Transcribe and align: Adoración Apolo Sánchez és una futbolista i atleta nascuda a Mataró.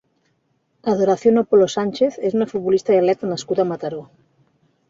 Adoración 0.93 1.35
Apolo 1.43 1.67
Sánchez 1.77 2.17
és 2.31 2.39
una 2.39 2.49
futbolista 2.55 2.97
i 2.97 2.99
atleta 3.03 3.33
nascuda 3.35 3.67
a 3.67 3.71
Mataró. 3.75 4.05